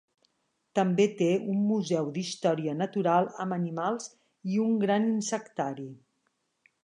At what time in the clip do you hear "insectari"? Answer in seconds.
5.13-5.89